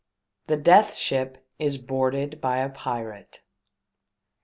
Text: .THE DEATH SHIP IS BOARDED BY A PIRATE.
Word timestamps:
.THE 0.47 0.57
DEATH 0.57 0.95
SHIP 0.95 1.47
IS 1.59 1.77
BOARDED 1.77 2.41
BY 2.41 2.57
A 2.57 2.69
PIRATE. 2.71 3.43